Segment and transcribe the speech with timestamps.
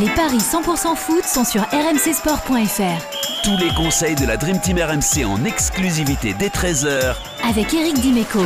[0.00, 3.42] Les paris 100% foot sont sur rmcsport.fr.
[3.42, 8.38] Tous les conseils de la Dream Team RMC en exclusivité dès 13h avec Eric Dimeco.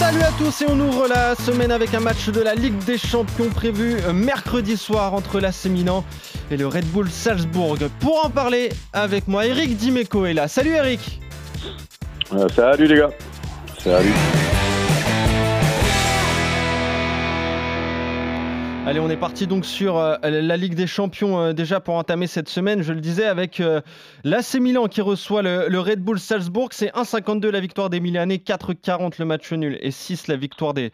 [0.00, 2.98] Salut à tous et on ouvre la semaine avec un match de la Ligue des
[2.98, 6.04] Champions prévu mercredi soir entre l'AC Milan
[6.50, 7.78] et le Red Bull Salzbourg.
[8.00, 10.48] Pour en parler avec moi, Eric Dimeco est là.
[10.48, 11.20] Salut Eric
[12.32, 13.10] euh, Salut les gars
[13.78, 14.14] Salut
[18.86, 22.26] Allez, on est parti donc sur euh, la Ligue des Champions euh, déjà pour entamer
[22.26, 22.82] cette semaine.
[22.82, 23.80] Je le disais avec euh,
[24.24, 26.68] l'AC Milan qui reçoit le, Red Bull Salzbourg.
[26.72, 30.92] C'est 1,52 la victoire des Milanais, 4,40 le match nul et 6 la victoire des,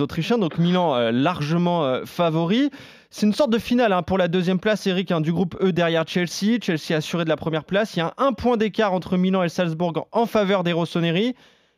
[0.00, 0.38] Autrichiens.
[0.38, 2.70] Donc Milan largement favori.
[3.10, 5.70] C'est une sorte de finale hein, pour la deuxième place, Eric, hein, du groupe E
[5.70, 6.58] derrière Chelsea.
[6.62, 7.94] Chelsea assuré de la première place.
[7.94, 11.34] Il y a un point d'écart entre Milan et Salzbourg en faveur des Rossoneri.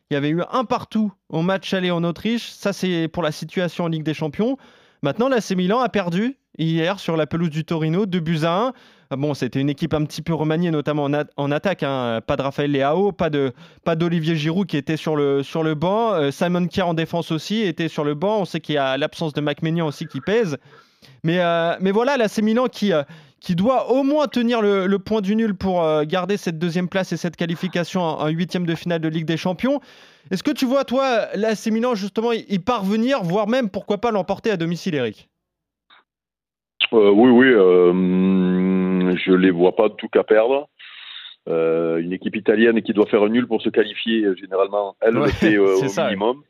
[0.09, 2.49] Il y avait eu un partout au match aller en Autriche.
[2.49, 4.57] Ça, c'est pour la situation en Ligue des Champions.
[5.03, 8.73] Maintenant, l'AC Milan a perdu hier sur la pelouse du Torino, 2 buts à 1.
[9.09, 11.83] Ah bon, c'était une équipe un petit peu remaniée, notamment en, attaque.
[11.83, 12.21] Hein.
[12.25, 13.51] Pas de Raphaël Leao, pas de
[13.83, 16.13] pas d'Olivier Giroud qui était sur le, sur le banc.
[16.13, 18.41] Euh, Simon Kier en défense aussi était sur le banc.
[18.41, 20.57] On sait qu'il y a l'absence de McMenian aussi qui pèse.
[21.23, 23.03] Mais, euh, mais voilà, l'AC Milan qui, euh,
[23.41, 27.17] qui doit au moins tenir le, point du nul pour garder cette deuxième place et
[27.17, 29.81] cette qualification en huitième de finale de Ligue des Champions.
[30.29, 34.51] Est-ce que tu vois, toi, l'AC Milan, justement, y parvenir, voire même, pourquoi pas, l'emporter
[34.51, 35.27] à domicile, Eric?
[36.93, 37.47] Euh, Oui, oui.
[37.47, 40.67] Euh, je les vois pas tout qu'à perdre.
[41.49, 45.27] Euh, une équipe italienne qui doit faire un nul pour se qualifier, généralement, elle le
[45.27, 46.43] fait euh, au minimum.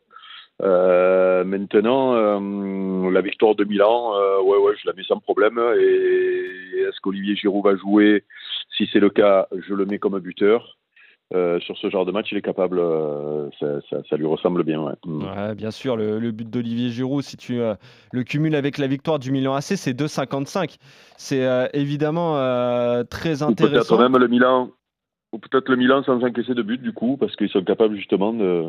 [0.61, 2.39] Maintenant,
[3.09, 5.59] la victoire de Milan, ouais, ouais, je la mets sans problème.
[5.79, 8.23] Et est-ce qu'Olivier Giroud va jouer
[8.77, 10.77] Si c'est le cas, je le mets comme buteur.
[11.33, 14.81] Euh, sur ce genre de match, il est capable, euh, ça, lui ressemble bien.
[14.81, 14.93] Ouais.
[15.05, 15.53] Mm.
[15.53, 17.75] bien sûr, le, but d'Olivier Giroud, si tu euh,
[18.11, 20.75] le cumules avec la victoire du Milan AC, c'est 2,55.
[21.17, 22.33] C'est évidemment
[23.05, 23.95] très intéressant.
[23.95, 24.71] Peut-être même le Milan,
[25.31, 28.33] ou peut-être le Milan sans encaisser de but du coup, parce qu'ils sont capables justement
[28.33, 28.65] de,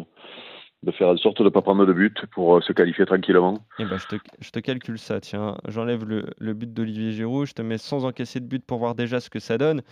[0.82, 3.58] de faire en sorte de ne pas prendre de but pour se qualifier tranquillement.
[3.78, 5.56] Eh ben, je, te, je, te, calcule ça, tiens.
[5.68, 8.94] J'enlève le, le but d'Olivier Giroud, je te mets sans encaisser de but pour voir
[8.94, 9.82] déjà ce que ça donne.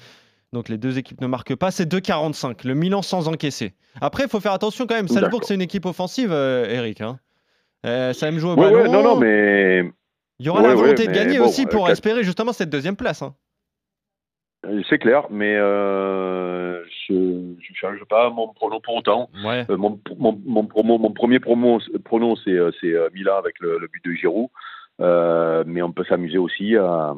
[0.52, 1.70] Donc les deux équipes ne marquent pas.
[1.70, 2.66] C'est 2,45.
[2.66, 3.74] Le Milan sans encaisser.
[4.00, 5.08] Après, il faut faire attention quand même.
[5.08, 7.00] Salzbourg, c'est une équipe offensive, euh, Eric.
[7.00, 7.18] Hein.
[7.86, 8.90] Euh, ça aime jouer au ballon.
[8.90, 9.90] non, non, mais...
[10.38, 13.20] Il y aura la volonté de gagner aussi pour euh, espérer justement cette deuxième place.
[13.20, 13.34] Hein.
[14.88, 19.30] C'est clair, mais je ne change pas mon prono pour autant.
[19.68, 24.48] mon, mon, promo, mon premier promo, prono, c'est Milan avec le, le, but de Giroud.
[25.00, 27.14] Euh, mais on peut s'amuser aussi à,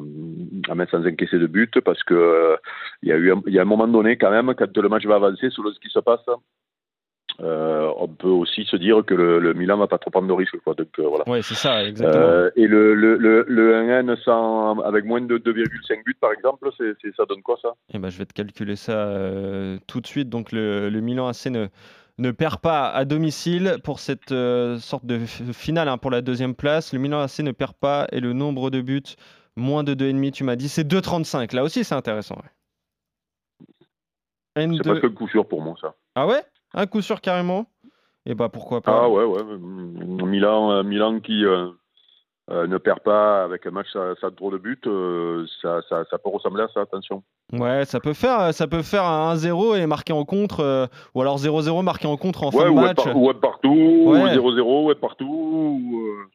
[0.69, 2.55] à, mettre sans encaisser de but parce que euh,
[3.01, 5.15] il y a eu y a un moment donné quand même quand le match va
[5.15, 6.21] avancer selon ce qui se passe
[7.39, 10.33] euh, on peut aussi se dire que le, le Milan va pas trop prendre de
[10.33, 14.15] risques quoi donc euh, voilà oui c'est ça exactement et le, le, le, le 1N
[14.23, 17.69] sans, avec moins de 2,5 buts par exemple ça donne quoi ça?
[17.89, 19.09] Et eh ben je vais te calculer ça
[19.87, 21.67] tout de suite donc le, Milan AC ne
[22.19, 26.55] ne perd pas à domicile pour cette euh, sorte de finale hein, pour la deuxième
[26.55, 26.93] place.
[26.93, 29.15] Le Milan AC ne perd pas et le nombre de buts,
[29.55, 31.55] moins de 2,5, tu m'as dit, c'est 2,35.
[31.55, 32.37] Là aussi, c'est intéressant.
[34.55, 35.95] C'est pas que le coup sûr pour moi, ça.
[36.15, 36.43] Ah ouais?
[36.73, 37.65] Un coup sûr carrément
[38.25, 39.43] Et bah pourquoi pas Ah ouais, ouais.
[40.25, 41.67] Milan, euh, Milan qui, euh,
[42.49, 46.17] euh, ne perd pas avec un match ça, trop de buts, euh, ça, ça, ça,
[46.17, 47.23] peut ressembler à ça, attention.
[47.51, 51.37] Ouais, ça peut faire, ça peut faire un 1-0 et marquer en contre, ou alors
[51.37, 53.05] 0-0 marqué en contre en fin de match.
[53.13, 55.79] ou être partout, 0-0 ou être partout.
[55.79, 56.27] Hmm,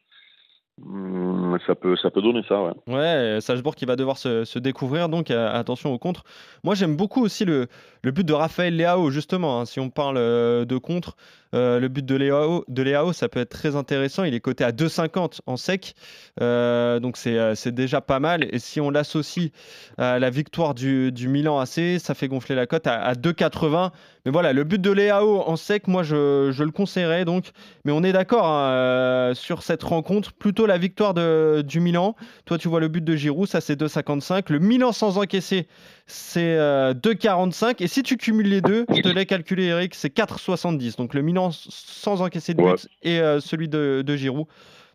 [1.67, 2.71] ça peut, ça peut donner ça, ouais.
[2.87, 6.23] Ouais, Salzbourg qui va devoir se, découvrir, donc attention au contre.
[6.63, 7.67] Moi, j'aime beaucoup aussi le,
[8.03, 11.15] le, but de Raphaël Leao, justement, hein, si on parle de contre.
[11.55, 14.23] Euh, le but de Léao, de ça peut être très intéressant.
[14.23, 15.95] Il est coté à 2,50 en sec.
[16.41, 18.47] Euh, donc euh, c'est déjà pas mal.
[18.51, 19.49] Et si on l'associe
[19.97, 23.91] à la victoire du, Milan AC, ça fait gonfler la cote à, 2,80.
[24.25, 27.51] Mais voilà, le but de Léao en sec, moi je, le conseillerais donc.
[27.85, 30.33] Mais on est d'accord hein, sur cette rencontre.
[30.33, 32.15] Plutôt la victoire de, du Milan.
[32.45, 34.51] Toi, tu vois le but de Giroud, ça c'est 2,55.
[34.51, 35.67] Le Milan sans encaisser,
[36.05, 37.75] c'est 2,45.
[37.79, 40.97] Et si tu cumules les deux, je te l'ai calculé, Eric, c'est 4,70.
[40.97, 44.47] Donc le Milan sans encaisser de but et euh, celui de, Giroud.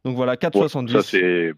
[0.05, 0.93] Donc voilà, 4,70.
[0.93, 1.53] ça, c'est.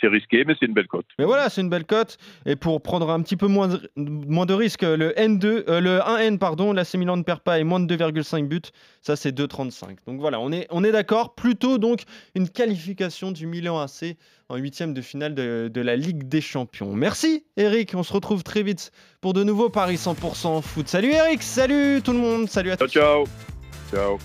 [0.00, 1.06] C'est risqué, mais c'est une belle cote.
[1.20, 2.18] Mais voilà, c'est une belle cote.
[2.46, 5.98] Et pour prendre un petit peu moins de, moins de risques, le N2, euh, le
[5.98, 8.60] 1N, pardon, la Milan ne perd pas et moins de 2,5 buts.
[9.02, 9.98] Ça, c'est 2,35.
[10.06, 11.36] Donc voilà, on est, on est d'accord.
[11.36, 12.02] Plutôt donc
[12.34, 14.16] une qualification du Milan AC
[14.48, 16.92] en huitième de finale de, de, la Ligue des Champions.
[16.94, 20.88] Merci Eric, on se retrouve très vite pour de nouveaux Paris 100% foot.
[20.88, 22.88] Salut Eric, salut tout le monde, salut à tous.
[22.88, 23.57] Ciao ciao.
[23.90, 24.18] Ciao.